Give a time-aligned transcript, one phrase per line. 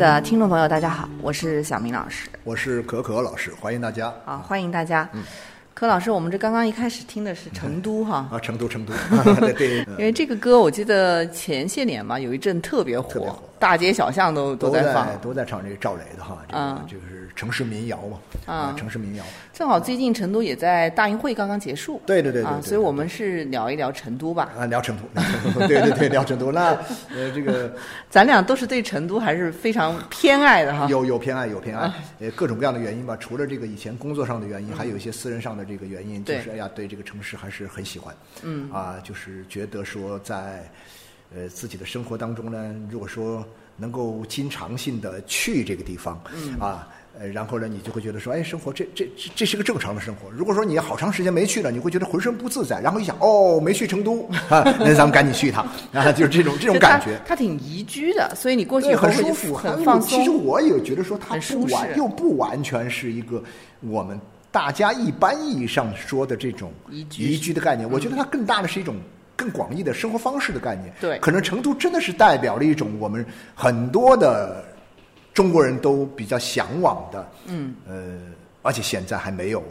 [0.00, 2.26] 的听众朋友，大家好，我是小明老师。
[2.42, 4.10] 我是可可老师，欢迎大家。
[4.24, 5.06] 啊，欢迎大家。
[5.12, 5.22] 嗯
[5.74, 8.38] 柯老师，我们这刚刚一开始听的是《成都》哈，啊！
[8.40, 8.92] 成都，成都，
[9.40, 15.06] 对对，因为这个歌我记得前些年嘛，有一阵特别火，特别火大街小巷都都在放。
[15.20, 24.50] 都在唱这个赵雷的哈，这个嗯这个是城市民谣嘛，啊，城市民谣，正好最近成都也在大运会刚刚结束，对对对对所以我们是聊一聊成都吧。
[24.58, 26.50] 啊，聊成都，聊成都，对对对，聊成都。
[26.50, 26.70] 那
[27.14, 27.70] 呃，这个
[28.08, 30.86] 咱俩都是对成都还是非常偏爱的哈。
[30.88, 33.16] 有有偏爱，有偏爱，呃，各种各样的原因吧。
[33.18, 38.14] 除了这个以前工作上的原因，还有一些私人上的这个原因，就是哎呀，对这个城市还是很喜欢。
[38.42, 40.70] 嗯，啊，就是觉得说在
[41.34, 43.44] 呃自己的生活当中呢，如果说
[43.76, 46.88] 能够经常性的去这个地方，嗯啊。
[47.18, 50.30] 呃，然后呢，你就会觉得说，哎，生活这这这这是个正常的生活。
[50.30, 52.80] 如果说你好长时间没去了，你会觉得浑身不自在。
[52.80, 57.20] 然后一想，哦，没去成都啊，那咱们赶紧去一趟啊，就是这种这种感觉。
[57.26, 60.08] 它挺宜居的，所以你过去很舒服，很放松。
[60.08, 63.42] 其实我也觉得说，它很舒适不完又不完全是一个
[63.80, 64.18] 我们
[64.52, 67.90] 大家一般意义上说的这种宜居的概念。
[67.90, 68.94] 我觉得它更大的是一种
[69.40, 70.92] 更广义的生活方式的概念。
[71.00, 73.24] 对可能成都真的是代表了一种我们
[73.54, 74.62] 很多的
[75.32, 77.94] 中国人都比较向往的，嗯，呃，
[78.60, 79.62] 而且现在还没有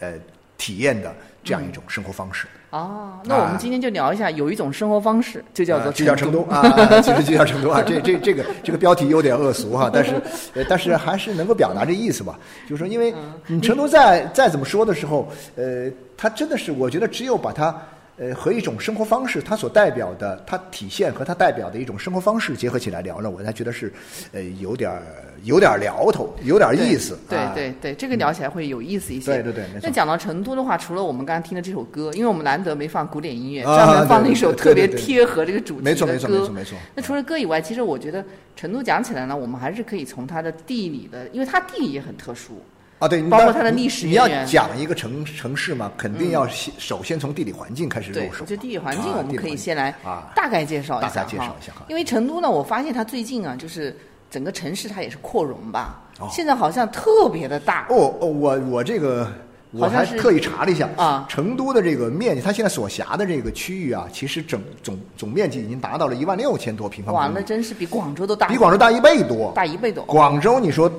[0.00, 0.14] 呃
[0.56, 2.46] 体验的这样一种生活方式。
[2.70, 6.62] 哦，那我们今天就聊一下，有一种生活方式就叫做啊就叫成都啊，
[7.02, 7.82] 其实就叫成都啊。
[7.86, 10.14] 这这这个这个标题有点恶俗哈， 但是
[10.54, 12.38] 呃，但是还是能够表达这意思吧。
[12.68, 13.14] 就是说，因为
[13.46, 17.76] 你成都再再怎么说的时候，呃，它真的是我觉得只有把它。
[18.16, 23.92] 呃，和一种生活方式，它所代表的，它体现和它代表的一种生活方式结合起来聊呢，我才觉得是，
[24.32, 25.02] 呃，有点儿
[25.42, 27.18] 有点儿聊头，有点儿意思。
[27.28, 29.32] 对啊对对，这个聊起来会有意思一些。
[29.32, 35.90] 对对对那讲到成都的话，除了我们刚刚听的这首歌，因为我们难得没放古典音乐，啊专门放了一首特别贴合这个主题的歌。
[35.90, 38.24] 没错没错没错没错那除了歌以外，其实我觉得
[38.54, 42.62] 成都讲起来呢，我们还是可以从它的地理的，因为它地理也很特殊。
[43.04, 48.38] 啊，对，你包括它的历史你要讲一个城城市嘛，肯定要先首先从地理环境开始入，手。
[48.40, 53.94] 我觉得地理环境啊我们可以先来啊大概介绍一下大概介绍哈一下哈因为成都呢，我发现它最近啊，就是
[54.30, 57.86] 整个城市它也是扩容吧，哦现在好像特别的大。
[57.90, 59.30] 哦哦，我我这个
[59.72, 69.52] 我还特意查了一下啊成都的这个面积，它现在所辖的这个区域啊，其实整总总面积已经达到了一万六千多平方哇，公里，那真是比广州都大，比广州大一倍多。
[69.54, 70.02] 大一倍多。
[70.06, 70.94] 广州你说大，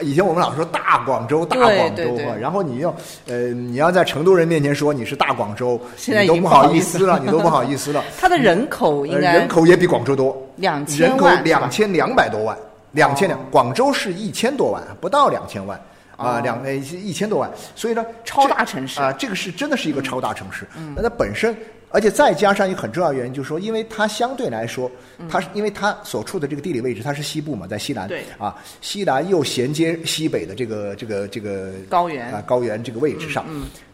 [0.00, 2.94] 以前我们老说大广州，大广州对对然后你要
[3.26, 8.02] 呃，你要在成都人面前说你是大广州，现在你都不好意意思了，你都不好意思了。
[8.18, 12.56] 它的人口应呃该人口也比广州多，两千人口万两千两百多万，
[12.92, 15.80] 两千两哦，广州是一千多万，不到两千万。
[16.16, 16.40] 啊，哦。
[16.40, 20.66] 两呃一千多万，所以呢，超大城市啊，这个是真的是一个超大城市。
[20.94, 21.56] 那它本身，
[21.90, 24.90] 而且再加上一个很重要的原因，就是说，因为它相对来说，
[25.28, 28.24] 它是因为它所处的这个地理位置，它是西部嘛，在西南，对。
[28.38, 33.44] 啊，西南又衔接西北的这个这个这个高原啊高原这个位置上，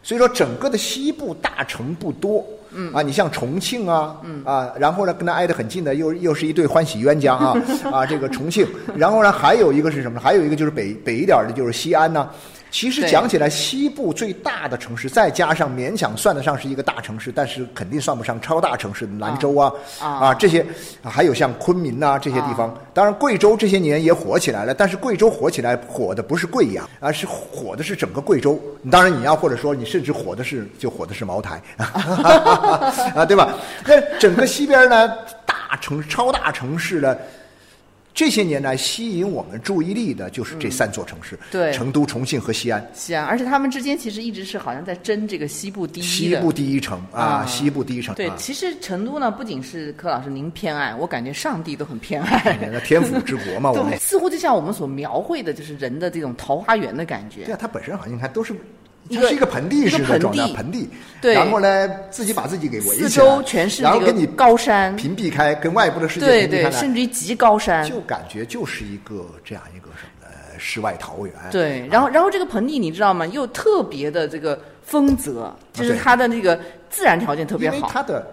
[0.02, 2.44] 所以说整个的西部大城不多，
[2.74, 2.92] 嗯。
[2.92, 4.42] 啊，你像重庆啊，嗯。
[4.44, 7.54] 啊，然后呢跟他挨得很近的又又是一对欢喜冤家啊
[7.92, 8.66] 啊，这个重庆，
[8.96, 10.20] 然后呢还有一个是什么？
[10.20, 12.28] 还有一个就是北北一点的就是西安呐、
[12.72, 19.70] 其实讲起来，西部最大的城市，再加上勉强算得上是一个大城市，但是肯定算不上超大城市，兰州啊
[20.00, 20.64] 啊这些，
[21.04, 22.74] 还有像昆明呐、这些地方。
[22.94, 28.58] 当然，贵州这些年也火起来了，但是贵州火起来火的不是贵阳，而是火的是整个贵州。
[28.90, 33.54] 当然，你要或者说你甚至火的是就火的是茅台 啊，对吧？
[33.84, 35.08] 那整个西边呢，
[35.44, 37.14] 大城超大城市呢。
[38.14, 42.86] 这些年来吸引我们注意力的就是这三座城市，对成都、重庆和西安。
[42.92, 46.08] 西安，而且他们之间其实一直是好像在争这个西部第一的。
[46.08, 48.14] 西部第一城啊，啊西部第一城。
[48.14, 52.58] 对，啊其实成都呢，不仅是柯老师您偏爱，我感觉上帝都很偏爱。
[52.70, 57.44] 那天府之国嘛， 我们，似乎就像我们所描绘的，就是人的这种桃花源的感觉。
[57.44, 58.54] 对啊，它本身好像你看都是，
[59.10, 60.88] 它是一个盆地式的状态，地盆地。
[61.20, 67.88] 对然后呢，自己把自己给围四起来，周全是然后给你高山，屏蔽开，跟外部的世界屏蔽开来，甚至于极高山。
[67.88, 70.58] 就感觉就是一个这样一个什么呢？
[70.58, 71.34] 世外桃源。
[71.50, 73.24] 对，然后然后这个盆地你知道吗？
[73.26, 76.58] 又特别的这个丰泽，就是它的那个
[76.90, 77.88] 自然条件特别好因为。
[77.88, 78.26] 它的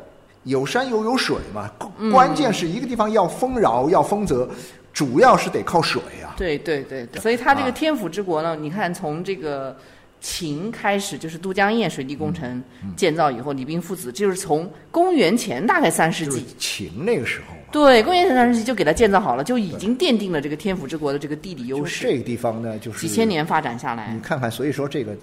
[0.44, 1.70] 有山又有水嘛，
[2.00, 4.50] 嗯关键是一个地方要丰饶要丰泽，
[4.94, 6.34] 主要是得靠水啊。
[6.38, 9.78] 对对对对，所以它这个啊天府之国呢，你看从这个
[10.22, 22.06] 秦开始，就是都江堰水利工程嗯建造以后，李冰父子就是从公元前大概三世纪，秦那个时候嘛，对，公元前三世纪就给它建造好了，就已经奠定了这个天府之国的这个地理优势。
[22.06, 24.12] 这个地方呢，就是几千年发展下来。
[24.14, 25.16] 你，看看，所以说这个，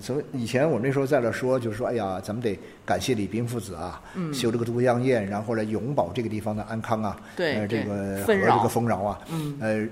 [0.00, 4.34] 所以以前我那时候在那说，就是说，哎呀，咱们得感谢李冰父子啊，嗯。
[4.34, 9.88] 修这个都江堰，然后呢，永保这个地方的安康啊，呃，对对这个这个丰饶啊，嗯，呃。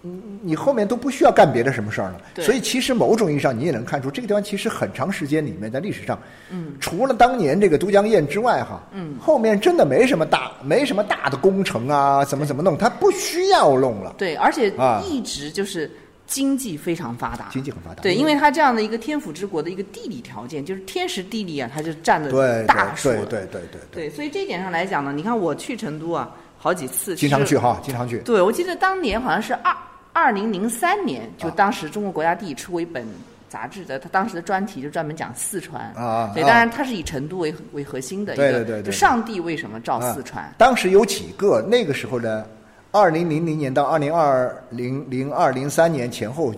[0.00, 2.44] 你你后面都不需要干别的什么事儿了，对。
[2.44, 6.18] 所以其实某种意义上你也能看出，这个地方其实很长时间里面在历史上，
[6.50, 15.90] 嗯，除了当年这个都江堰之外，哈，嗯，后面真的没什么大没什么大的工程啊，怎么怎么弄，它不需要弄了，对，而且啊一直就是
[16.26, 29.74] 经济非常发达，经济很发达，对，因为它这样的一个天府之国的一个地理条件，就是天时地利啊，它就占了对大数了对对对对对对，对，所以这一点上来讲呢，你看我去成都啊，好几次，经常去哈，经常去，对，我记得当年好像是二
[30.18, 31.54] 二零零三年，就啊。
[31.56, 33.06] 当时中国国家地理出过一本
[33.48, 35.92] 杂志的，它当时的专题就专门讲四川。
[35.94, 40.52] 对，啊对当然它是以成都为为核心的一个，对对对对就上帝为什么造啊四川？
[40.58, 42.44] 当时有几个那个时候的，
[42.90, 46.52] 二零零零年到二零二零零二零三年前后，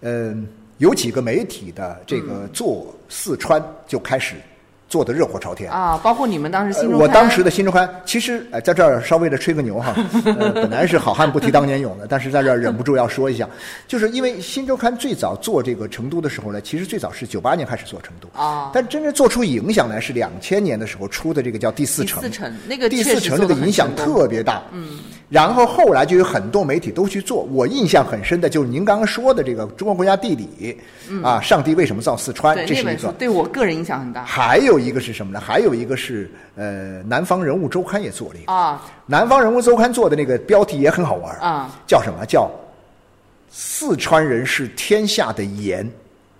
[0.00, 0.46] 嗯、
[0.78, 2.26] 有几个媒体的这嗯。
[2.28, 4.36] 个做四川就开始
[4.94, 5.68] 做的热火朝天。
[5.72, 9.92] 啊，包括你们当时新我当时的新周刊，其实呃，在这儿稍微的吹个牛哈，
[10.38, 13.48] 呃，本来是好汉不提当年勇的，但是在这儿忍不住要说一下，
[13.88, 30.78] 就是因为新周刊最早做这个成都的时候呢，其实最早是九八年开始做成都，啊但真正做出影响来是两千年的时候出的这个叫第四城，第四城那个第四城这个实做得很影响特别大，嗯，然后后来就有很多媒体都去做，我印象很深的就是您刚刚说的这个中国国家地理，
[31.22, 33.12] 啊，上帝为什么造四川，这是一个。
[33.18, 35.40] 对我个人影响很大还有一个是什么呢？
[35.40, 42.24] 还有一个是呃，南方人物周刊也做了一个，啊南方人物周刊做的那个标题也很好玩，啊叫什么？
[42.26, 42.50] 叫
[43.50, 45.88] 四川人是天下的盐。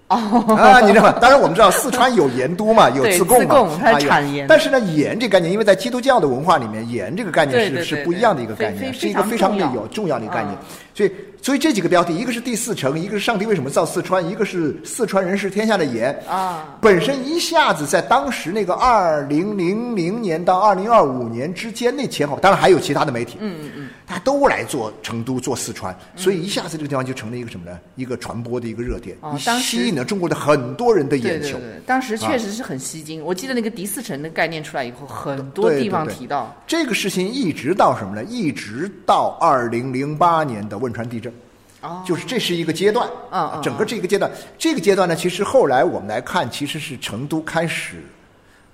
[0.08, 1.12] 哦，啊，你知道吗？
[1.18, 10.60] 当然我们知道四川有盐都嘛， 有自贡嘛，它产盐但是呢，盐这个概念，因为在基督教的文化里面，盐这个概念是是不一样的一个概念，是一个非非常有重要的一个概念啊。
[10.94, 11.12] 所以，
[11.44, 16.18] 所以这几个标题，一个是第四城，一个是上帝为什么造四川，一个是四川人是天下的盐。
[16.26, 27.76] 啊，本身一下子在当时那个二零零零年到二零二五年之间那前后，当然还有其他的媒体，嗯嗯嗯，他都来做成都、做四川，所以一下子这个地方就成了一个什么呢？
[27.96, 31.58] 一个传播的一个热点，你哦当时吸引了中国的很多人的眼球。
[31.58, 33.20] 对对，当时确实是很吸睛。
[33.24, 36.54] 我记得那个第四城的概念出来以后，很多地方提到。
[36.64, 38.22] 这个事情一直到什么呢？
[38.22, 41.32] 一直到二零零八年的汶川地震。
[41.80, 47.96] 哦，就是这是一个阶段，嗯嗯整个这个阶段，这个阶段呢，其实后来我们来看，其实是成都开始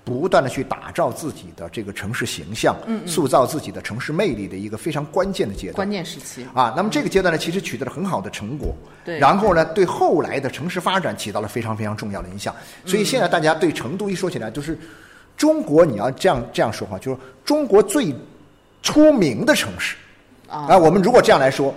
[0.03, 5.75] 不断的去打造自己的这个城市形象，嗯嗯塑造自己的城市魅力的一个非常关键的阶段。
[5.75, 6.45] 关键时期。
[6.53, 12.55] 啊，那么这个阶段呢，其实取得了很好的成果，对然后呢，对后来的城市发展起到了非常非常重要的影响。
[12.85, 14.77] 所以现在大家对成都一说起来，就是
[15.37, 18.13] 中国，你要这样这样说话，就是中国最
[18.81, 19.95] 出名的城市
[20.47, 20.77] 啊啊。
[20.77, 21.73] 我们如果这样来说，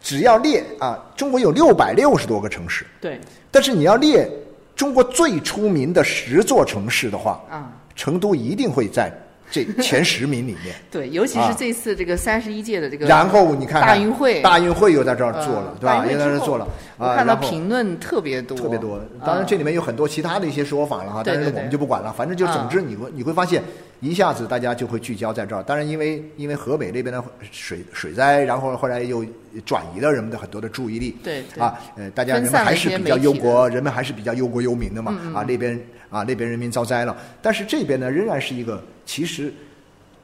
[0.00, 3.20] 只要列啊，中国有六百六十多个城市，对
[3.50, 4.30] 但是你要列
[4.74, 9.12] 中国最出名的十座城市的话，啊，成都一定会在
[9.50, 10.74] 这前十名里面。
[10.90, 16.06] 对，尤其啊是这次这个三十一届的这个，然后你看看大运会，大运会又在这儿做了，呃对吧？
[16.06, 16.66] 又在这儿做了
[16.96, 19.00] 我看到评论特别多，特别多。
[19.24, 22.12] 当然，这里面有很多其他的一些说法了哈，但是我们就不管了。
[22.12, 23.62] 反正就嗯总之，你会你会发现，
[24.04, 25.62] 一下子大家就会聚焦在这儿。
[25.62, 29.24] 当然，因为因为河北那边的水水灾，然后后来又
[29.64, 31.16] 转移了人们的很多的注意力。
[31.22, 35.12] 对对啊，呃，大家人们还是比较忧国，人们还是比较忧国忧民的嘛。
[35.34, 35.80] 啊，那边
[36.10, 39.52] 啊那边人民遭灾了，但是这边呢，仍然是一个其实。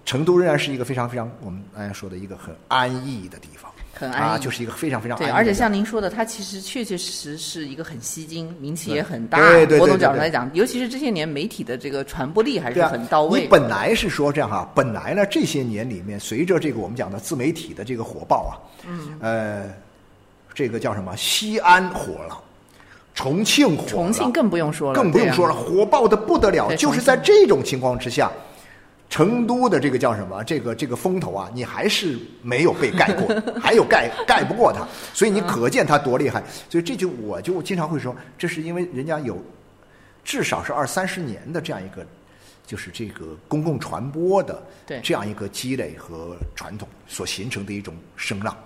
[0.03, 3.70] 成都仍然是一个非常非常我们刚才说的一个很安逸的地方。
[3.95, 4.43] 啊，很安逸。
[4.43, 9.39] 就是一个非常非常对，安逸的而且像您说的，它其实确确实实是一个很吸睛，名气也很大。
[9.39, 13.43] 对对对对某种角度对来讲，尤其是这些年媒体的这个传播力还是很到位。
[13.43, 18.53] 你本来是说这样哈，本来呢这些年里面，随着这个我们讲的自媒体的这个火爆啊，
[18.89, 19.75] 嗯，呃，
[20.55, 21.17] 这个叫什么？
[21.17, 22.41] 西安火了，
[23.15, 26.75] 重庆火了，重庆更不用说了，更不用说了，火爆的不得了。
[26.77, 28.31] 就是在这种情况之下，
[29.11, 30.43] 成都的这个叫什么？
[30.45, 33.29] 这个这个风头啊，你还是没有被盖过，
[33.61, 36.43] 还有盖盖不过它，所以你可见它多厉害。
[36.71, 39.37] 所以这就我就经常会说，这是因为人家有
[40.25, 42.07] 至少是二三十年的这样一个。
[42.67, 48.57] 就是这个公共传播的对这样一个积累和传统所形成的一种声浪，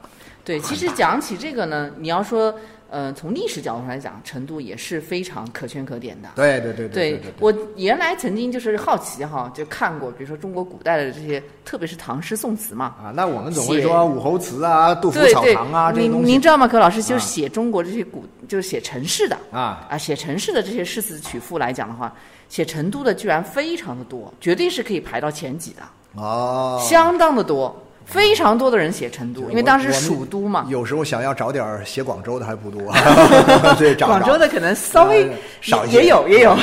[0.44, 2.54] 对，其实讲起这个呢，你要说，
[2.94, 6.28] 呃，从历史角度上来讲，成都也是非常可圈可点的。
[6.36, 12.94] 对对对对对，我原来曾经就是好奇哈，就看过，比如说中国古代的这些，特别是唐诗宋词嘛。
[13.02, 16.68] 啊，那我们总会说武侯祠啊、杜甫草堂啊，这些东西您您知道吗？
[16.68, 22.14] 柯老师就啊是写中国这些古，就是写城市的啊，啊，写城市的这些诗词曲赋来讲的话，
[22.48, 25.82] 写成都的居然非常的多，绝对是可以排到前几的，
[26.14, 27.74] 哦，相当的多，
[28.04, 30.66] 非常多的人写成都，因为当时蜀都嘛。
[30.68, 32.80] 有时候想要找点写广州的还不多，
[33.78, 36.02] 对，找广州的可能稍微呃少一些。
[36.02, 36.56] 也有也有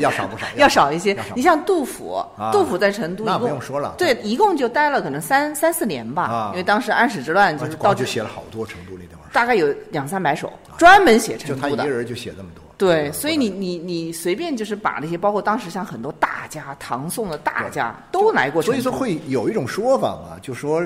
[0.00, 0.92] 要少不少要少。
[0.92, 1.16] 一些。
[1.34, 3.94] 你像杜甫啊，杜甫在成都那不用说了。
[3.98, 11.70] 对，一共就待了可能三三四年吧啊，因为当时安史之乱就是到光就写了好多成都那地方，大概有两三百首，专门写成都的。
[11.70, 20.82] 就他一个人就写这么多，对，嗯所以你你你随便就是把那些，包括当时像很多大家，唐宋的大家都来过，所以说会有一种说法嘛，就说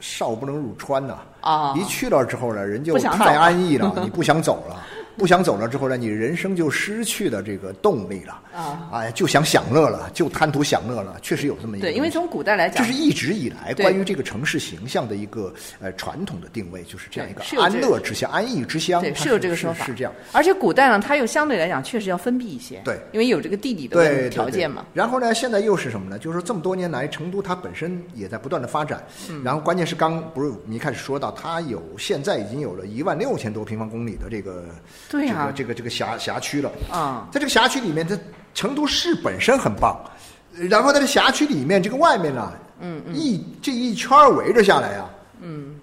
[0.00, 4.76] 少不能入川呐，啊一去了之后呢，人就太安逸了， 你不想走了。
[5.18, 8.90] 不想走了之后呢，你人生就失去了这个动力了啊！
[8.92, 19.00] 哎，就想享乐了，就贪图享乐了，确实有这么一个对，因为从古代来讲这是，一直以来关于这个城市形象的一个呃传统的定位，就是这样一个安乐之乡、安逸之乡。
[19.00, 20.12] 对，是有这个说法，是这样。。
[20.32, 24.86] 而且古代呢，它又相对来讲确实要封闭一些，对因为有这个地理的条件嘛。
[24.92, 26.18] 然后呢，现在又是什么呢？
[26.18, 29.04] 就是说这么多年来，成都它本身也在不断的发展。
[29.30, 34.64] 嗯然后关键是刚不是你一开始说到，它有现在已经有了一万六千多平方公里的这个
[35.10, 36.70] 对呀这个这个这个辖辖区了。
[36.90, 38.18] 啊在这个辖区里面，它
[38.54, 39.98] 成都市本身很棒，
[40.52, 45.76] 然后在这辖区里面，这个外面呢，嗯一这一圈围着下来啊，嗯，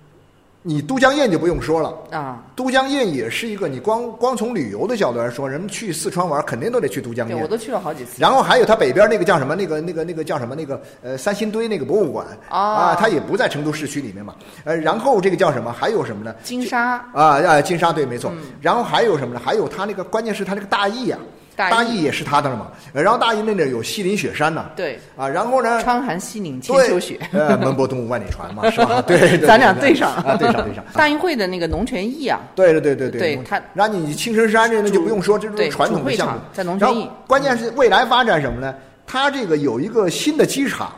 [0.63, 1.93] 你都江堰就不用说了。
[2.11, 7.39] 啊，都江堰也是一个，你光光从旅游的角度来说，人们去四川玩肯定都得去都江堰。
[7.39, 8.13] 我都去了好几次。
[8.17, 9.55] 然后还有它北边那个叫什么？
[9.55, 10.53] 那个那个那个叫什么？
[10.53, 14.35] 那个呃三星堆那个博物馆哦啊，它也不在成都市区里面嘛。
[14.63, 15.71] 呃，然后这个叫什么？
[15.71, 16.35] 还有什么呢？
[16.43, 18.31] 金沙啊啊，金沙对，没错。
[18.61, 19.41] 然后还有什么呢？
[19.43, 21.19] 还有它那个关键是它那个大邑啊，
[21.55, 22.67] 大邑邑也是他的了嘛。
[22.93, 24.65] 呃然后大邑那里有西岭雪山呢。
[24.75, 25.81] 对啊，然后呢？
[25.81, 29.01] 川寒西岭千对秋雪，呃，门泊东吴万里船嘛，是吧？
[29.07, 30.83] 对，对对咱俩对上啊，对上对上。
[30.93, 36.39] 大运会的那个龙泉驿啊， 对对对对对它然后你青城山这那就不用说，这是传统的项目。
[36.53, 38.73] 在龙泉驿关键是未来发展什么呢？
[39.07, 40.93] 它这个有一个新的机场，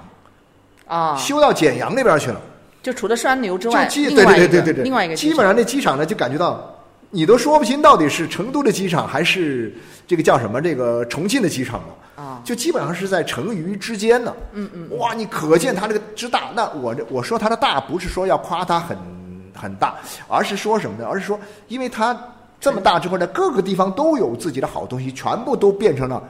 [0.87, 2.39] 啊，修到简阳那边去了。
[2.81, 6.72] 就除了栓流之外对对对对对，另外一个基本上那机场呢，就感觉到
[7.15, 9.71] 你都说不清到底是成都的机场还是
[10.07, 11.95] 这个叫什么这个重庆的机场了。
[12.15, 14.33] 啊，就基本上是在成渝之间呢。
[14.53, 14.97] 嗯嗯。
[14.97, 16.49] 哇，你可见它这个之大。
[16.55, 18.97] 那我这我说它的大，不是说要夸它很
[19.55, 19.93] 很大，
[20.27, 21.07] 而是说什么呢？
[21.07, 22.19] 而是说，因为它
[22.59, 26.21] 这么大之后呢，各个地方都有自己的好东西，全部都变成了。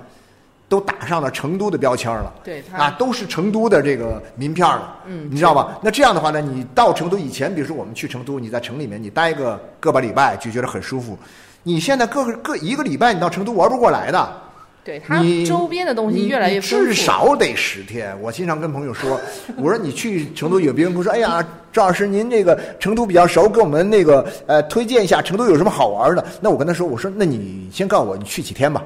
[0.74, 5.78] 都打上了成都的标签了，对它啊，都是成都的这个名片了，嗯你知道吧？
[5.84, 11.16] 那这样的话呢，你到成都以前，比如说我们去成都，你在城里面你待个个把礼拜就觉得很舒服，
[11.62, 14.42] 你现在各个各一个礼拜你到成都玩不过来的，
[14.84, 18.20] 对它周边的东西越来越至少得十天。
[18.20, 19.22] 我经常跟朋友说，
[19.56, 26.26] 我说你去成都，有别人跟我说，哎呀，赵老师您这个成都比较熟，给我们那个呃推荐一下成都有什么好玩的。
[26.42, 28.84] 那我跟他说，我说那你先告诉我你去几天吧。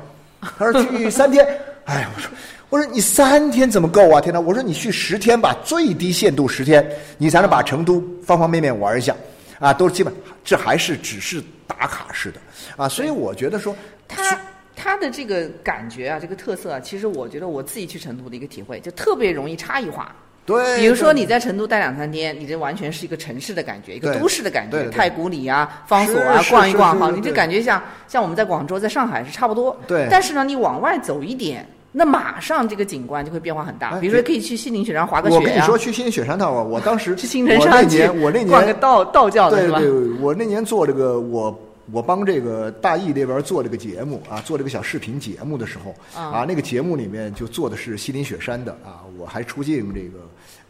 [0.57, 1.47] 他说去三天。
[1.87, 2.29] 哎，我说
[2.69, 4.19] 我说你三天怎么够啊？
[4.19, 4.39] 天哪！
[4.39, 6.85] 我说你去十天吧，最低限度十天，
[7.17, 9.15] 你才能把成都方方面面玩一下。
[9.57, 10.13] 啊，都基本
[10.43, 12.39] 这还是只是打卡式的
[12.75, 13.75] 啊，所以我觉得说
[14.07, 14.39] 他
[14.75, 20.13] 它的这个感觉啊，这个特色啊，其实我觉得我自己去成都的一个体会，就特别容易差异化。
[20.45, 29.75] 对，比如说你在成都待两三天，你这完全是一个城市的感觉，一个都市的感觉，太古里啊、方所啊是是逛一逛哈，你这感觉像像我们在广州、在上海是差不多。
[29.87, 31.65] 对但是呢，你往外走一点。
[31.97, 39.79] 那马上这个景观就会变化很大，哎比如说可以去西岭雪山滑个雪啊、我跟你说，去西岭雪山的话，我当时 去青城我那山去年我那逛个年道道教的是吧？
[39.79, 41.59] 对对，我那年做这个我。
[41.93, 50.19] 我帮这个大义这边做这个节目啊，做这个小视频节目的时候啊啊，那个节目里面就做的是西岭雪山的啊，我还出镜这个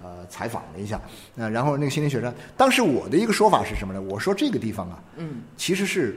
[0.03, 1.01] 呃采访了一下，
[1.35, 3.99] 啊，然后那个西岭雪山，当时我的一个说法是什么呢？
[3.99, 6.15] 我说这个地方啊，嗯其实是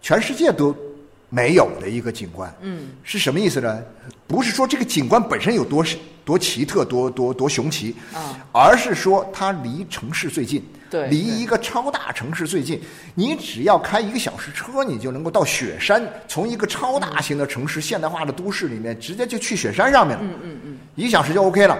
[0.00, 0.72] 全世界都
[1.28, 2.52] 没有的一个景观。
[2.60, 3.82] 嗯是什么意思呢？
[4.26, 12.80] 不是说这个景观本身有多是多奇特、多多多雄奇，啊，而是说它离城市最近，对离一个超大城市最近。
[13.14, 20.24] 你只要开一个小时车，你就能够到雪山，从一个超大型的城市、现代化的都市里面，直接就去雪山上面了。
[20.24, 21.78] 嗯嗯嗯，一个小时就 OK 了。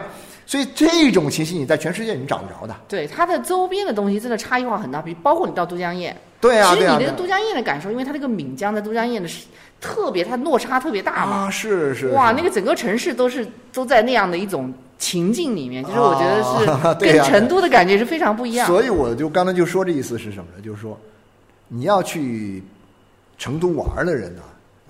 [0.48, 2.76] 所以这种情形你在全世界你找不着的。
[2.86, 9.46] 对，它的周边的东西真的差异化很大，比包括你到都江堰，对啊，其实你那个都江堰的感受，因为它那个岷江在都江堰的是
[9.80, 11.36] 特别，它落差特别大嘛。
[11.46, 12.08] 啊，是是。
[12.08, 18.66] 哇，那个整个城市都是都在那样的一种情境里面，就是我觉得 啊是跟成都的感觉是非常不一样。
[18.66, 20.62] 所以我就刚才就说这意思是什么呢？
[20.62, 20.98] 就是说，
[21.68, 22.62] 你要去
[23.38, 24.42] 成都玩的人呢、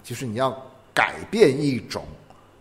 [0.02, 0.56] 就是你要
[0.92, 2.04] 改变一种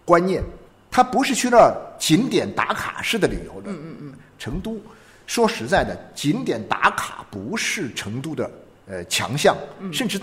[0.03, 0.43] 观念，
[0.91, 3.71] 他不是去那儿景点打卡式的旅游的。
[3.71, 4.13] 嗯嗯嗯。
[4.37, 4.77] 成都，
[5.27, 8.51] 说实在的，景点打卡不是成都的
[8.87, 9.55] 呃强项，
[9.91, 10.19] 甚至。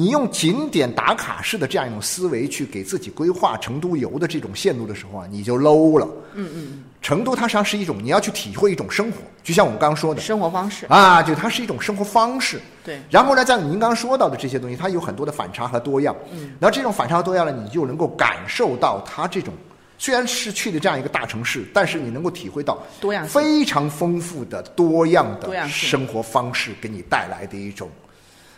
[0.00, 6.08] 你用景点打卡式的这样一种思维去给自己规划成都游的这种线路的时候啊，你就 low 了。
[6.34, 12.60] 嗯嗯成都它实际上是一种你要去体会一种生活，就像我们刚刚说嗯，的，生活方式，啊，就它是一种生活方式。
[12.84, 16.14] 对，然后呢，在您刚刚说到的这些东西，它有很多的反差和多样。
[16.30, 19.52] 嗯，然后这种反差和多样呢，你就能够感受到它这种
[19.98, 27.90] 虽然是去的这样一个大城市，但是你能够体会到多样非常丰富的多样的生活方式给你带来的一种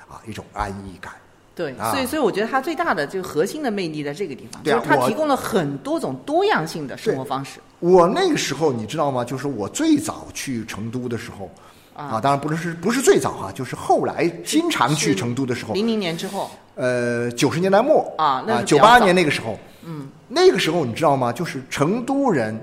[0.09, 1.13] 啊一种安逸感。
[1.55, 7.59] 对，啊所以所以我觉得它最大的这个核心的魅力在这个地方，就是它提供了很多种多样性的生活方式。
[7.81, 9.25] 我那个时候你知道吗？
[9.25, 11.51] 就是我最早去成都的时候。
[11.93, 21.33] 啊，当然不是不是最早啊，就是后来经常去成都的时候，零零年之后，呃，九十年代末啊那九八年那个时候，嗯，那个时候你知道吗？
[21.33, 22.59] 就是成都人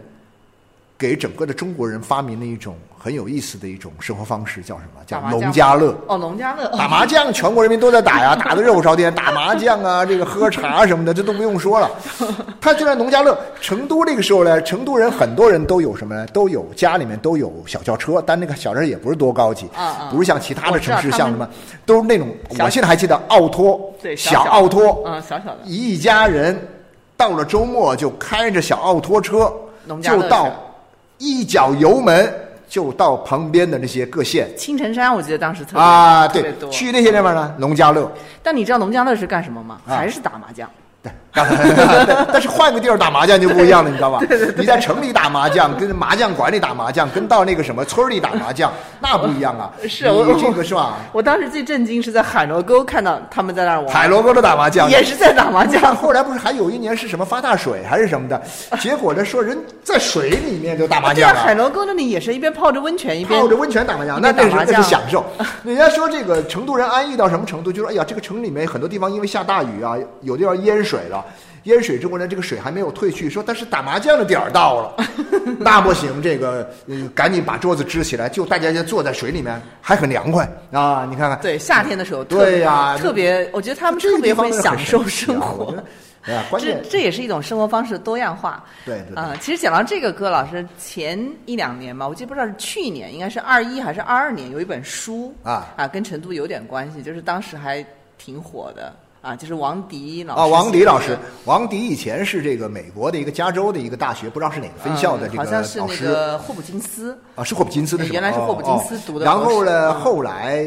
[0.98, 5.02] 给整个的中国人发明了一种很有意思的一种生活方式，叫什么？
[5.06, 5.96] 叫农家乐。
[6.08, 9.14] 哦，农家乐， 打麻将，全国人民都在打呀， 打的热火朝天。
[9.14, 11.92] 打麻将啊，这个喝茶什么的，这都不用说了。
[12.60, 16.26] 他就在农家乐，成都那个时候呢，成都人很多人都有什么呢？
[16.28, 19.70] 都有家里面都有小轿车，但那个小车也不是多高级，
[20.10, 21.48] 不是像其他的城市像什么，
[21.86, 22.28] 都是那种。
[22.60, 26.60] 我现在还记得奥拓，小对小小奥拓，嗯，小小的一家人
[27.18, 29.52] 到了周末就开着小奥拓车
[30.02, 30.54] 就到
[31.18, 32.32] 一脚油门
[32.70, 35.78] 就到旁边的那些各县青城山，我记得当时特
[36.32, 36.70] 别多，。
[36.70, 38.12] 去那些地方呢，农家乐。
[38.44, 39.82] 但你知道农家乐是干什么吗？
[39.88, 40.70] 啊还是打麻将。
[41.02, 41.14] 对，对
[42.32, 44.22] 但是换个地儿打麻将就不一样了，你知道吧？
[44.58, 49.70] 你在城里打麻将，跟麻将馆里打麻将，跟到那个什么村里打麻将，那不一样啊。
[49.88, 50.96] 是我你这个是吧？
[51.12, 55.96] 我当时最震惊是在海螺沟看到他们在那儿玩，海螺沟的打麻将也是在打麻将。
[55.96, 58.42] 后来不是还有一年是什么发大水还是什么的，
[58.80, 61.54] 结果呢说人在水里面就打麻将海。
[61.54, 65.26] 螺沟那里也是一边泡着温泉一边泡着温泉打麻将，那打麻将那是享受。
[65.64, 67.72] 人家说这个成都人安逸到什么程度？
[67.72, 71.26] 就说哎呀，这个城里面很多地方因为下大雨啊，有地方淹水了。
[71.68, 75.06] 淹水之后呢，这个水还没有退去，说但是打麻将的点儿到了，
[75.60, 80.50] 那不行，这个、呃、赶紧把桌子支起来，就大家先坐在水里面，还很凉快。
[80.72, 81.08] 啊！
[81.10, 85.76] 你看看，对夏天的时候特对呀特别，我觉得他们特别会享受生活。
[86.60, 88.62] 这键这也是一种生活方式的多样化。
[88.86, 89.16] 对对对。
[89.16, 95.74] 啊、其实讲到这个歌，老师前一两年吧，我记得不知道是去年，应该是二一还是二二年，有一本书啊。
[95.78, 97.86] 啊，跟成都有点关系，就是当时还
[98.18, 98.94] 挺火的
[99.28, 106.06] 啊，就是王迪老师啊，王迪老师，王迪以前是这个美国的一个加州的一个大学，不知道是哪个分校的这个嗯好像是那老师。
[106.06, 107.20] 个霍普金斯。
[107.36, 110.66] 啊，是霍普金斯的是吧，原来是霍普金斯哦读的然后呢，嗯后来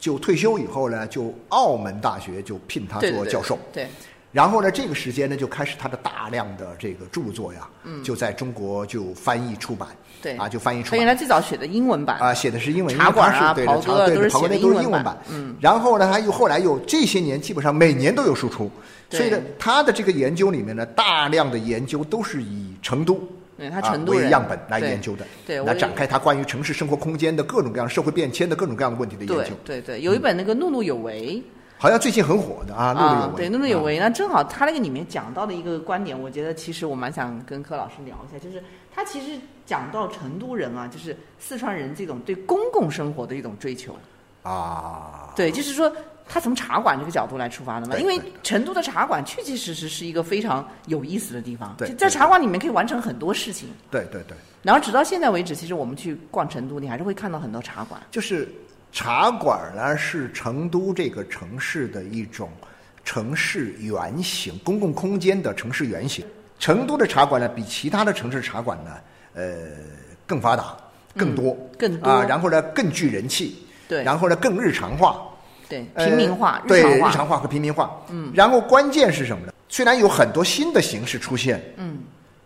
[0.00, 3.56] 就退休以后呢，就澳门大学就聘他做教授。
[3.72, 3.86] 对，
[4.32, 7.68] 然后呢，这个时间呢，就开始他的大量的这个著作呀，
[8.02, 9.88] 就在中国就翻译出版。
[10.38, 11.12] 啊，就翻译出他原版。
[11.12, 14.28] 来最早写的英文版啊，写的是英文，茶馆啊袍哥都是
[14.80, 15.18] 英文版。
[15.28, 18.70] 嗯，然后呢，他又后来又这些年基本上每年都有输出，
[19.10, 23.20] 对所以呢，他的这个研究里面呢，大量的研究都是以成都。
[23.58, 29.50] 对他啊成都人为样本来研究的，来展开他关于城市生活空间的各种各样、社会变迁的各种各样的问题的研对究。
[29.64, 31.36] 对对，有一本那个《怒怒有为》
[31.82, 33.36] 好像最近很火的啊，陆陆有为。
[33.38, 33.98] 对，怒怒有啊为。
[33.98, 38.62] 那正好他那个里面讲到的一个观点，我觉得其实我蛮想跟柯老师聊一下，就是
[38.94, 43.96] 他其实讲到成都人啊，就是四川人这种对公共生活的一种追求。
[44.44, 45.92] 啊，对，就是说
[46.28, 51.76] 他从茶馆这个角度来出发的嘛，因为成都的茶馆确确实实是一个非常有意思的地方。
[51.98, 53.68] 在茶馆里面可以完成很多事情。
[53.90, 58.00] 对对对，然后直到现在为止，其实我们去逛成都，你还是会看到很多茶馆。
[58.12, 58.48] 就是
[58.92, 62.50] 茶馆呢是成都这个城市的一种
[63.02, 66.24] 城市原型，公共空间的城市原型。
[66.58, 68.90] 成都的茶馆呢，比其他的城市茶馆呢，
[69.34, 69.54] 呃
[70.26, 70.76] 更发达、
[71.16, 75.20] 更多、更多啊，然后呢更具人气，对然后呢更日常化，
[75.68, 77.90] 对，呃平民化、对，日常化和平民化。
[78.10, 79.52] 嗯，然后关键是什么呢？
[79.68, 81.98] 虽然有很多新的形式出现，嗯，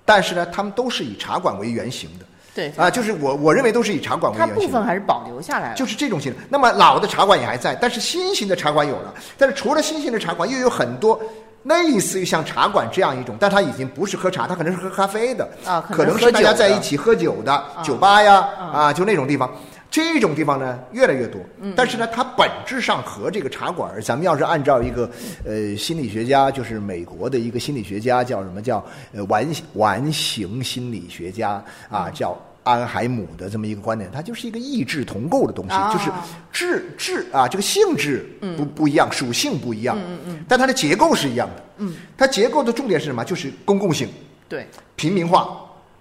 [0.05, 2.25] 但是呢，他们都是以茶馆为原型的
[2.57, 4.67] 对，啊，就是我我认为都是以茶馆为它原型它。
[4.67, 5.75] 部分还是保留下来了。
[5.75, 6.39] 就是这种形式。
[6.49, 9.15] 那么老的茶馆也还在，但是新型的茶馆有了。
[9.37, 11.21] 但是除了新型的茶馆，又有很多
[11.65, 19.51] 类似于像茶馆这样一种，但它已经不是喝茶，它可能是喝咖啡的啊可能是大家在一起喝酒的酒吧呀啊，就那种地方。
[19.89, 25.09] 这种地方呢越来越多，嗯但是呢，它本质上和这个茶馆儿，咱们要是按照一个
[25.47, 32.37] 呃心理学家，就是美国的一个心理学家叫什么叫呃完完形心理学家嗯啊，叫
[32.67, 35.93] 安海姆的这么一个观点，它就是一个异质同构的东西，啊。
[35.93, 36.11] 就是
[36.53, 43.25] 质质啊，这个性质不不一样，属性不一样，嗯嗯，但它的结构是一样的，嗯，它结构的重点是什么？
[43.25, 44.09] 就是公共性、
[44.49, 44.67] 对。
[44.97, 45.49] 平民化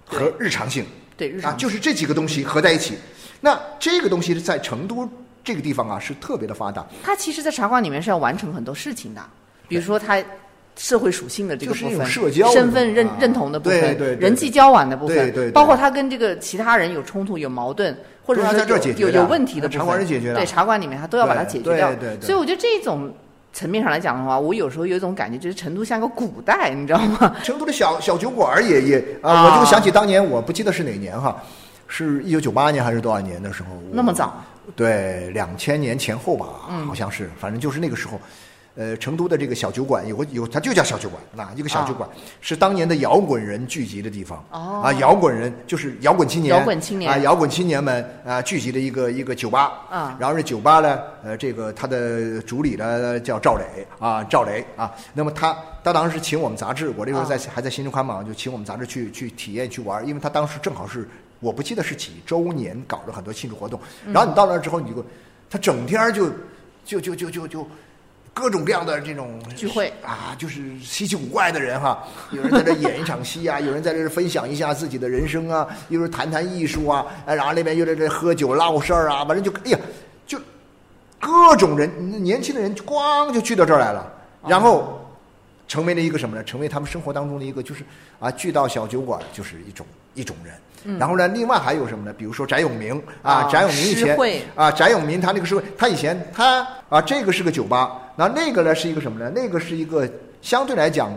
[0.04, 0.84] 和日常性。
[1.16, 2.98] 对日常啊，就是这几个东西合在一起。
[3.40, 5.08] 那这个东西在成都
[5.44, 9.22] 这个地方啊，是特别的发达，它其实，在茶馆里面是要完成很多事情的，
[9.68, 10.22] 比如说它
[10.76, 21.88] 社会属性的这个部分，社交身份认啊认同的部分，对对对人际交往的部分，对对对包括他跟这个其他人有冲突、有矛盾，或者说有有有问题的部分，茶馆是解决的对，茶馆里面他都要把它解决掉。
[21.94, 23.10] 对对对所以我觉得这种
[23.54, 27.34] 层面上来讲的话，我有时候有一种感觉，就是成都像个古代，你知道吗？
[27.42, 31.42] 成都的小小酒馆也也啊，啊我就想起当年我不记得是哪年哈，
[31.88, 33.70] 是一九九八年还是多少年的时候？
[33.90, 34.44] 那么早？
[34.74, 36.46] 对，两千年前后吧，
[36.86, 38.20] 好像是，反正就是那个时候。
[38.76, 42.06] 呃，成都的这个小酒馆有个有，它就叫小酒馆，那一个小酒馆、
[42.42, 44.44] 是当年的摇滚人聚集的地方。
[44.50, 49.72] 哦啊，摇滚人就是摇滚青年，摇滚青年啊，摇滚青年们啊聚集的一个一个酒吧。
[49.88, 54.92] 啊然后这酒吧呢，呃，这个他的主理呢叫赵磊啊，赵雷啊。
[55.14, 61.08] 那么他他当时请我们杂志，我那时候在、啊还在新中刊嘛，就请我们杂志去去体验去玩，因为他当时正好是
[61.40, 63.80] 我不记得是几周年，搞了很多庆祝活动。
[64.12, 65.02] 然后你到那儿之后，你就
[65.48, 66.30] 他整天儿就
[66.84, 67.66] 就就就就就。
[68.38, 79.78] 各种各样的这种聚会啊，就是稀奇古怪的人哈，有人在这演一场戏啊，有人在这分享一下自己的人生啊，有人谈谈艺术啊，哎，然后那边又在这喝酒唠事儿啊，反正就哎呀，
[80.26, 80.38] 就
[81.18, 84.06] 各种人，年轻的人咣就聚到这儿来了，
[84.46, 85.00] 然后
[85.66, 86.44] 成为了一个什么呢？
[86.44, 87.82] 成为他们生活当中的一个，就是
[88.20, 90.54] 啊，聚到小酒馆就是一种一种人。
[91.00, 92.14] 然后呢，另外还有什么呢？
[92.16, 99.30] 比如说翟永明啊，啊翟永明以前会啊，翟永明他那个是他以前他啊，这个是个酒吧，那那个呢是一个什么呢？
[99.34, 100.08] 那个是一个
[100.42, 101.12] 相对来讲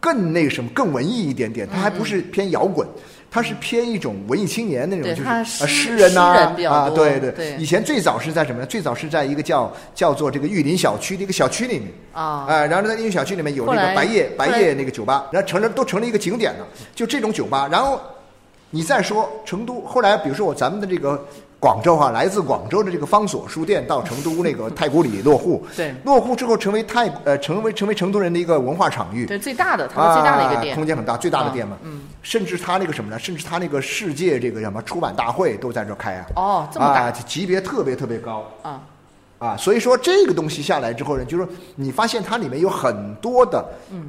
[0.00, 2.86] 更那个什么更文艺一点点，它还不是偏摇滚。
[3.34, 6.20] 他是偏一种文艺青年那种，就是啊诗诗人呐、
[6.68, 8.66] 啊，对对对以前最早是在什么呢？
[8.66, 16.68] 最早是在一个叫叫做这个玉林小区的一个小区里面啊哎，然后在玉林小区里面有那个白夜白夜那个酒吧，然后成了都成了一个景点了。
[16.94, 17.98] 就这种酒吧，然后
[18.68, 21.26] 你再说成都，后来比如说我咱们的这个
[21.62, 25.94] 广州啊，来自广州的这个方所书店到成都那个太古里落户， 对。
[26.04, 31.76] 落户之后成为太呃成为成为成都人的一个文化场域，对，最大的，它是最大的一个店，啊空间很大，最大的啊店嘛。
[31.84, 33.16] 嗯，甚至他那个什么呢？
[33.16, 36.26] 甚至他那个世界这个什么出版大会都在这开啊。
[36.34, 37.02] 哦这么大。
[37.02, 38.44] 啊，级别特别特别高。
[38.62, 38.80] 啊，
[39.42, 39.56] 啊。
[39.56, 43.64] 所以说这个东西下来之后呢，就是说你发现它里面有很多的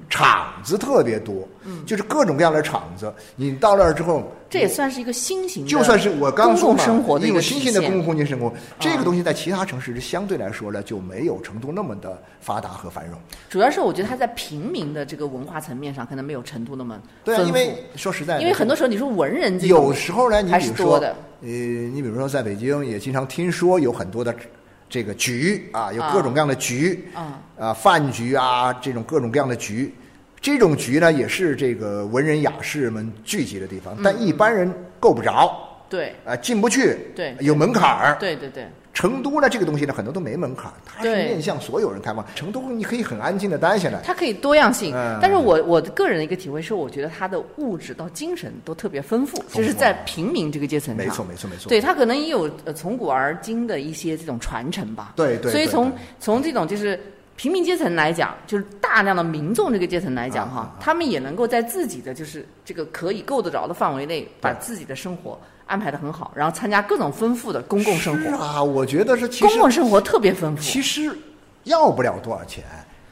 [0.09, 3.13] 厂子特别多，嗯，就是各种各样的厂子。
[3.35, 13.17] 你到那儿之后，这也算是一个新型的，就算是我刚说生活的一一个种新型的公共空间生活，这个东西在其他城市是相对来说呢，就没有成都那么的发达和繁荣。
[13.49, 24.35] 主要是我觉得它在平民的这个文化层面上，可能没有成都那么对啊，因为说实在，因为很多时候你说文人有时候呢，你比如说，呃，你比如说在北京也经常听说有很多的
[24.93, 29.91] 这个局啊，有各种各样的局啊啊，饭局啊，这种各种各样的局。
[30.39, 35.51] 这种局呢，也是这个文人雅士们聚集的地嗯方，但一般人够不着，
[35.93, 38.17] 对啊，进不去，对有门槛儿。
[38.19, 42.25] 对对对，成都呢，这个东西呢，很多都没门槛儿，它是面向所有人开放。
[42.33, 44.91] 成都你可以很安静的待下来，它可以多样性。
[44.95, 51.05] 嗯但是我我的个人的一个体会是，我觉得它的物质到精神都特别丰富，就是在平民这个阶层上。
[51.05, 51.69] 没错，没错，没错。
[51.69, 55.13] 对，它可能也有呃从古而今的一些这种传承吧。
[55.15, 56.99] 对对对所以从从这种就是
[57.35, 68.29] 平民阶层来讲，就是大量的民众这个阶层来讲哈，啊啊啊他们也能够在自己的就是这个可以够得着的范围内，把自己的生活安排的很好，然后参加各种丰富的公共生活。
[68.29, 70.61] 是啊，我觉得是其实公共生活特别丰富。
[70.61, 71.17] 其实
[71.63, 72.63] 要不了多少钱，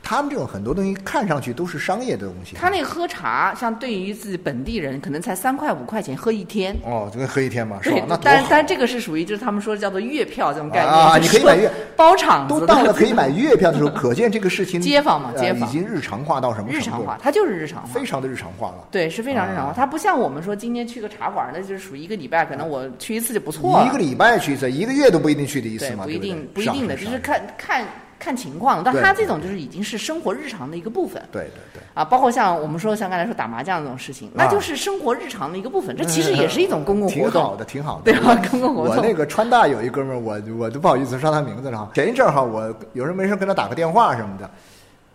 [0.03, 2.55] 他们这种很多东西看上去都是商业的东西。
[2.55, 6.75] 他那个喝茶，像对于自己本地人，可能才三块五块钱喝一天。
[6.85, 8.05] 哦，就跟喝一天嘛，是吧对？
[8.07, 16.77] 那，多但好但这个是属于就是他们说的叫做月票这种概念，啊你可以买月包场子都到了可以买月票的时候，可见 这个事情街坊嘛呃街坊已经日常化到什么程度？
[16.79, 18.05] 日常化，，它就是日常化非。
[18.05, 18.87] 常的日常化了。
[18.91, 19.71] 对，是非常日常化。
[19.71, 23.85] 啊它不像我们说今天去个茶馆，那就是属于一个礼拜，可能我去一次就不错了。
[23.85, 27.85] 一个礼拜去一次，一个月都不一定去的一次对，嘛，不一定不一定的，就是是看看
[28.21, 28.83] 看情况。
[28.83, 31.21] 但他这种就是已经是生活日常的一个部分。
[31.31, 31.81] 对对对。
[31.93, 35.95] 啊，包括像我们说像刚才说打麻将这种事情，那就是生活日常的一个部分。
[35.97, 38.11] 这其实也是一种公共活动，挺好的，挺好的。
[38.11, 38.35] 对吧？
[38.49, 39.13] 公共活动我那。
[39.13, 41.89] 个川大有一哥们儿，我我都不好意思说他名字了哈。
[41.93, 44.49] 前一阵儿哈，我有时候没事跟他打个电话什么的，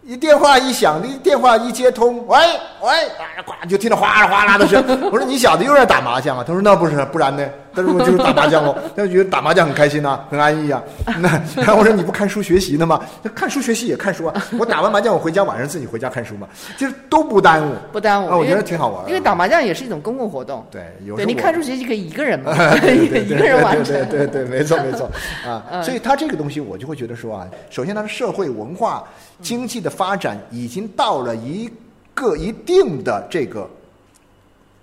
[0.07, 2.39] 一电话一响，这电话一接通，喂
[2.81, 2.89] 喂，
[3.19, 4.81] 啊，呱就听到哗啦哗啦的声。
[5.11, 6.45] 我说你小子又在打麻将啊？
[6.47, 7.45] 他说那不是，不然呢？
[7.75, 8.75] 他说我就是打麻将喽。
[8.97, 10.81] 他就觉得打麻将很开心呐、很安逸啊。
[11.19, 13.03] 那然后我说你不看书学习呢吗？
[13.23, 14.47] 他看书学习也看书啊。
[14.57, 16.47] 我打完麻将我回家晚上自己回家看书嘛，
[16.79, 17.75] 就是都不耽误。
[17.93, 20.65] 不耽误，啊我觉得挺好玩儿因为打麻将也是一种公共活动。
[20.71, 23.93] 对，有你看书学习可以一个人嘛，对对一个人完成。
[24.09, 25.11] 对对对对，没错没错
[25.45, 25.65] 啊。
[25.73, 29.03] 嗯所以他这个东西，我就会觉得说啊，首先它的社会文化
[29.41, 31.71] 经济的发展已经到了一
[32.15, 33.69] 个一定的这个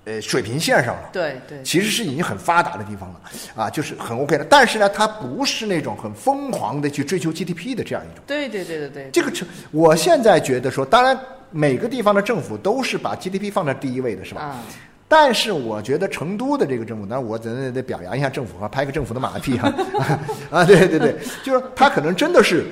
[0.05, 1.09] 呃水平线上了。
[1.11, 3.21] 对对其实是已经很发达的地方了
[3.55, 4.45] 啊，就是很 OK 的。
[4.45, 8.23] 但是呢，它不是那种很疯狂的去追求 GDP 的这样一种。
[8.27, 11.17] 对对对对对，这个成，我现在觉得说，当然
[11.51, 14.41] 每个地方的政府都是把 GDP 放在第一位的，是吧？
[14.41, 14.59] 啊，
[15.07, 19.71] 但是我觉得成都的这个政府，当然我得得表扬一下政府啊，拍个政府的马屁哈、
[20.49, 22.65] 啊，对对对，就是他可能真的是，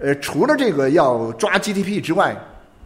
[0.00, 2.36] 呃，除了这个要抓 GDP 之外，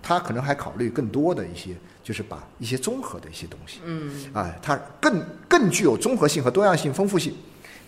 [0.03, 1.71] 他可能还考虑更多的一些，
[2.05, 7.35] 就是把一些综合的一些东西，嗯，啊，它更更具有综合性和多样性、丰富性。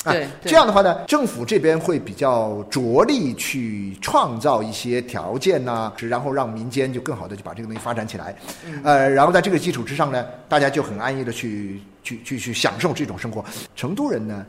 [0.02, 8.80] 啊这样的话呢，政府这边会比较着力去创造一些条件呐、是然后让民间就更好的去把这个东西发展起来，嗯。
[8.82, 13.44] 呃，然后在这个基础之上呢，大家就很安逸的去去去去享受这种生活。
[13.76, 14.46] 成都人呢，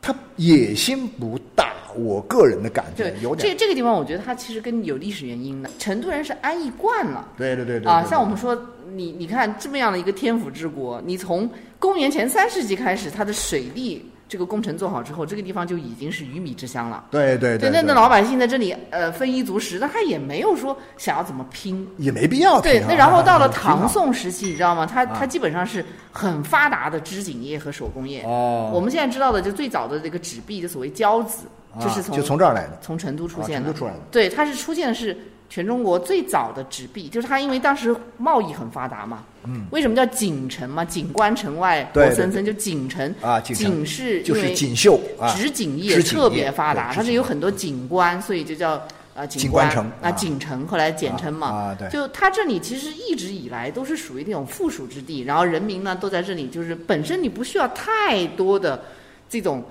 [0.00, 5.70] 他野心不大，我个人的感觉对，有点这这个地方，我觉得它其实跟有历史原因的。
[5.78, 7.28] 成都人是安逸惯了。
[7.36, 8.56] 对对对对啊，像我们说，
[8.92, 11.48] 你你看这么样的一个天府之国，你从
[11.78, 17.06] 公元前三世纪开始，它的水利这个工程做好之后，这个地方就已经是鱼米之乡了。
[17.10, 21.86] 对对对，那那老百姓在这里呃丰衣足食，那他也没有说想要怎么拼。
[21.98, 24.86] 也没必要对那然后到了 唐宋时期，你知道吗？
[24.86, 28.22] 它啊它基本上是很发达的织锦业和手工业。
[28.22, 33.66] 哦，我们现在知道的，就最早的这个纸币，就所谓交子，啊就是从就从这儿来的，从成都出啊现的。
[33.66, 35.16] 成都出来的对，它是出现的是
[35.48, 39.24] 全中国最早的纸币，就是它因为当时贸易很发达嘛。
[39.44, 39.66] 嗯。
[39.70, 40.84] 为什么叫锦城嘛？
[40.84, 43.14] 锦官城外对森森，就锦城。
[43.20, 48.72] 啊锦是就是因为锦绣啊，织锦业特别发达，它是有很多锦官，所以就叫
[49.14, 51.48] 啊锦官官城啊啊锦城，后来简称嘛。
[51.48, 58.82] 啊啊对就它这里其实一直以来都是属于那种附属之地，然后人民呢都在这里，就是本身你不需要太多的
[59.28, 59.64] 这种。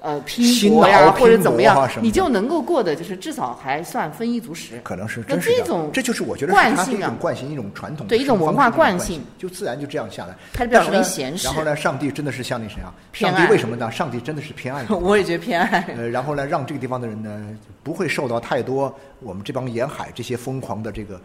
[0.00, 4.80] 呃，拼辛搏呀，劳或者怎么样你就能够过得就是至少还算丰衣足食。
[4.82, 10.34] 可能是那真是样这种这就是我觉得惯性啊种惯性，一种传统的对一种文化惯性就自然就这样下来。
[10.52, 12.92] 它比较但是呢容易闲适然后呢，上帝真的是像那谁啊？
[13.12, 13.90] 上帝为什么呢？
[13.90, 14.84] 上帝真的是偏爱。
[14.88, 15.84] 我也觉得偏爱。
[15.96, 17.46] 呃，然后呢，让这个地方的人呢，
[17.82, 21.20] 不会受到太多我们这帮沿海这些疯狂的这个，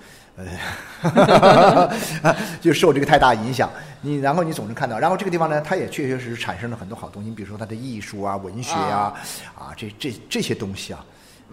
[1.03, 1.95] 呃，
[2.59, 3.69] 就受这个太大影响。
[4.01, 9.13] 你然后你总是看到，然后这个地方呢，它也确确实实产生了很多好东西，你比如说它的艺术啊、文学啊，
[9.56, 11.06] 啊，这这这些东西啊，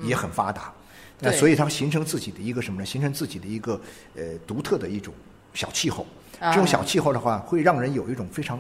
[0.03, 0.73] 也很发达。
[1.19, 2.87] 那对所以它形成自己的一个什么呢？
[2.87, 3.81] 形成自己的一个
[4.17, 5.13] 呃独特的一种
[5.55, 6.07] 小气候。
[6.41, 8.59] 啊这种小气候的话，会让人有一种非常，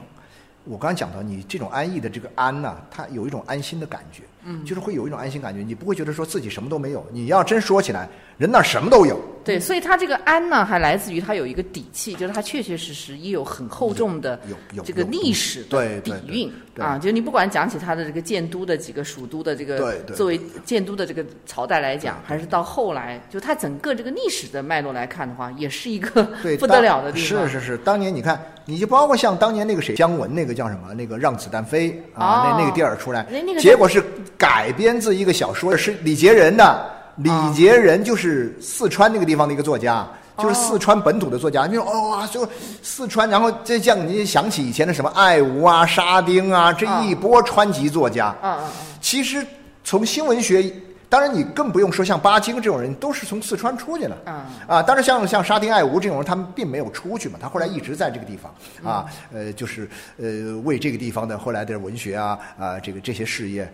[0.62, 7.06] 我刚才讲到，你这种安逸的这个安呐、它有一种安心的感觉，嗯，就是会有一种安心感觉，你不会觉得说自己什么都没有。
[7.12, 16.98] 你要真说起来，人那什么都有，对，所以他这个安呢，还来自于他有一个底气，就是他确确实实也有很厚重的有有这个历史的底蕴啊。
[16.98, 26.22] 就你不管讲起他的这个建都的几个蜀都的这个对对作为建都的这个朝代来讲，还是到后来，就他整个这个历史的脉络来看的话，也是一个，
[26.58, 27.48] 不得了的地方。
[27.48, 34.02] 是是是，当年你看，你就包括像当年那个谁，姜文那个叫什么，那个让子弹飞啊，那哦那个地儿出来那那个，结果是
[34.36, 36.90] 改编自一个小说，是李杰仁的。
[37.16, 41.66] 李杰仁就是四川那个地方的一个作家，就是四川本土的作家。
[41.66, 42.48] 你说哦哇，就
[42.82, 48.34] 四川，然后这像你想起以前的什么爱吾啊、沙丁啊，这一波川籍作家。
[48.42, 49.46] 嗯嗯嗯，其实
[49.84, 50.64] 从新闻学，
[51.06, 54.16] 当然你更不用说像巴金这种人，都是从四川出去的。
[54.24, 54.34] 嗯
[54.66, 59.86] 啊，当然像像沙丁爱吾这种人，他们并没有出去嘛，他后来一直在这个地方啊，呃，就是
[60.18, 63.70] 呃为这个地方的后来的文学啊啊这个这些事业。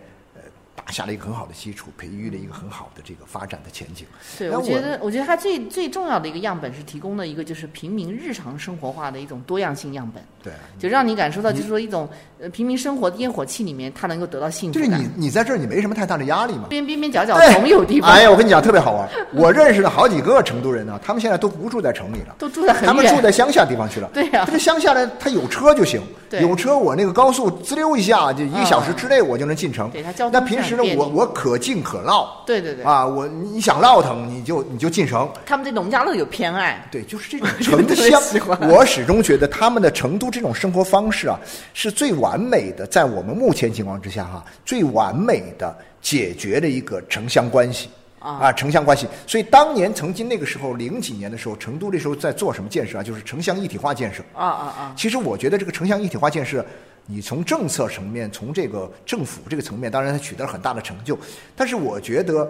[0.79, 4.05] 呃，打下了一个很好的基础，培育了一个很好的这个发展的前景。
[4.37, 14.89] 对，那我觉得，我觉得它最最重要的一个样本是提供了一个就是平民日常生活化的一种多样性样本，对，就让你感受到就是说一种呃平民生活的烟火气里面，他能够得到幸福感。
[14.89, 16.65] 就是你你在这儿你没什么太大的压力嘛。
[16.69, 22.35] 边边边角角总有地方，哎呀，我跟你讲特别好玩，我认识了好几个成都人呢，他们现在都不住在城里了。
[22.37, 24.09] 都住在很他们住在乡下地方去了。
[24.13, 29.89] 对呀这个乡下呢，他有车就行，对有车我那个高速滋溜一下，就一个小时之内我就能进城。
[29.91, 32.43] 对他交通那平时呢是我我可进可闹。
[32.45, 35.29] 对对对啊，我你想闹腾你就你就进城。
[35.45, 36.87] 他们对农家乐有偏爱。
[36.91, 38.21] 对，就是这种 城乡
[38.69, 41.39] 我始终觉得他们的成都这种生活方式啊，
[41.73, 47.89] 是最完美的，在我们目前情况之下哈、最完美的解决了一个城乡关系。
[48.21, 53.01] 啊城乡关系，所以当年曾经那个时候零几年的时候，成都那时候在做什么建设啊？
[53.01, 54.21] 就是城乡一体化建设。
[54.33, 54.93] 啊啊啊！
[54.93, 56.65] 其实我觉得这个城乡一体化建设，
[57.09, 61.17] 你从政策层面，从这个政府这个层面，当然它取得了很大的成就，
[61.55, 62.49] 但是我觉得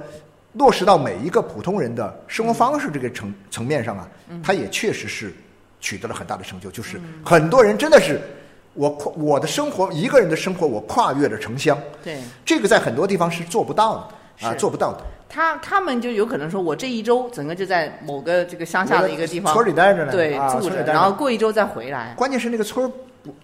[0.54, 4.08] 落实到每一个普通人的生活方式这个层层面上啊，
[4.44, 5.34] 它也确实是
[5.80, 8.20] 取得了很大的成就，就是很多人真的是。
[8.76, 15.02] 我跨我的生活，一个人的生活，我跨越了城乡，对这个在很多地方是做不到的啊，是做不到的。
[15.28, 22.14] 他他们就有可能说，我这一周整个就在某个这个乡下的一个地方村里待着呢对，住着，然后过一周再回来。
[22.16, 22.96] 关键是那个村儿不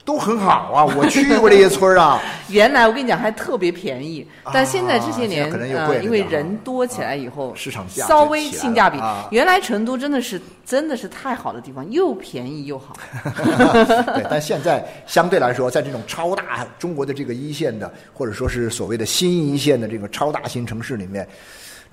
[0.04, 9.28] 都很好啊，我去过这些村儿啊， 原来我跟你讲还特别便宜，但现在这些年可能又贵呃，因为人多起来以后，市场价稍微性价比啊。
[9.32, 12.96] 原来成都真的是真的是太好的地方，又便宜又好。
[14.16, 21.28] 对，但现在相对来说，在这种超大中国的这个一线的，或者说是所谓的新一线的这个超大型城市里面，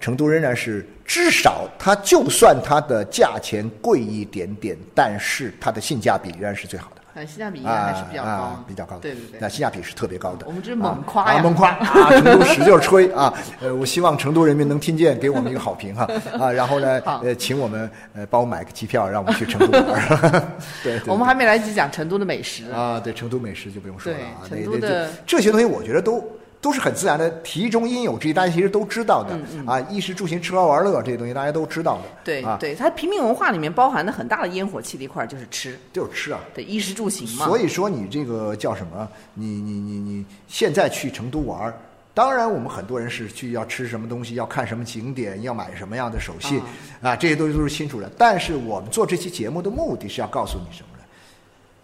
[0.00, 7.01] 成都仍然是至少它就算它的价钱贵一点点，但是它的性价比仍然是最好的。
[7.14, 10.46] 呃，性价比应该还是比较高，啊，比较高的，对对对那性价比是特别高的。
[10.46, 12.10] 我们这是猛夸呀啊，猛夸 啊！
[12.10, 13.32] 成都使劲吹啊！
[13.60, 16.08] 呃，我希望成都人民能听见，给我们一个好评哈
[16.40, 16.50] 啊！
[16.50, 20.42] 然后呢，呃，请我们呃帮我买个机票，让我们去成都玩儿。
[20.82, 22.70] 对，对我们还没来得及讲成都的美食。
[22.70, 26.24] 啊，对，成都美食就不用说了啊，对那那成都的这这些东西，我觉得都
[26.62, 29.80] 都是很自然的，题中应有之义，大家其实都知道的、嗯啊。
[29.90, 32.02] 衣食住行、吃喝玩乐这些东西，大家都知道的。
[32.04, 36.38] 嗯对啊，对，它平民文化里面包含的很大的烟火气的一块儿就是吃，就是吃啊。
[36.54, 37.46] 对，衣食住行嘛。
[37.46, 39.08] 所以说你这个叫什么？
[39.34, 41.74] 你你你你现在去成都玩儿，
[42.14, 46.62] 当然我们很多人是去要吃什么东西，要看什么景点，要买什么样的手信
[47.02, 48.08] 啊，这些东西都是清楚的。
[48.16, 50.91] 但是我们做这期节目的目的是要告诉你什么呢？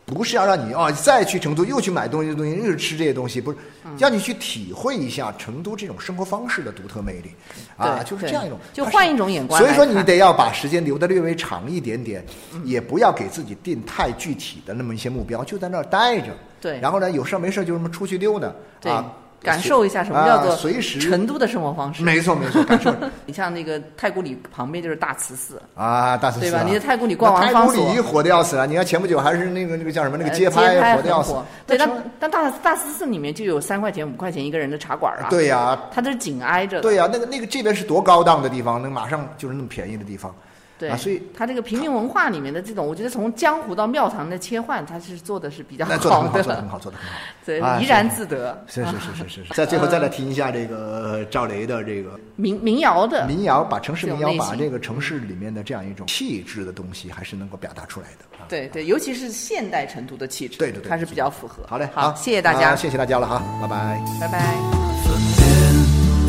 [0.08, 3.94] 不是要让你哦再去成都又去买东西东西又是吃这些东西，不是，嗯。
[3.98, 7.30] 让你去体会一下成都这种生活方式的独特魅力
[7.76, 12.24] 啊，就是这样一种，就换一种眼光所以说你得要把时间留的略微长一点点，
[12.64, 16.28] 也不要给自己定太具体的那么一些目标，就在那儿待着。
[16.60, 16.80] 对。
[16.80, 18.52] 然后呢，有事儿没事儿就这么出去溜达，
[18.90, 22.02] 啊，感受一下什么叫做啊随时成都的生活方式。
[22.02, 22.94] 没错没错，感受。
[23.26, 26.50] 你像那个太古里旁边就是大慈寺，啊，大慈寺啊。
[26.50, 26.62] 对吧？
[26.66, 27.86] 你在太古里逛完那太方所。
[27.86, 31.34] 古里火的要死了，你看前不久还是那个那个叫什么那个呃街拍拍火的要死，
[31.66, 35.28] 对，但但大大慈寺里面就有三块钱、五块钱一个人的茶馆啊。
[35.30, 35.78] 对呀。
[35.92, 36.82] 它都是紧挨着的。
[36.82, 40.34] 对呀、那个那个这边是多高档的地方，那马上就是那么便宜的地方，
[40.78, 47.12] 对所以他这个平民文化里面的这种我觉得从江湖到庙堂的切换他是做的是比较好做的很好做的很好做的很好。
[47.44, 48.62] 对怡然自得。
[48.66, 61.64] 是是是是是再最后再来听一下这个赵雷的这个 民民谣的民谣把城市民谣把这个城市里面的这样一种气质的东西还是能够表达出来的对对尤其是现代成都的气质对对对它是比较符合。
[61.66, 62.74] 好嘞好谢谢大家。
[62.76, 64.00] 谢谢大家了哈拜拜。
[64.20, 64.88] 拜拜。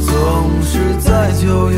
[0.06, 1.78] 总是在九月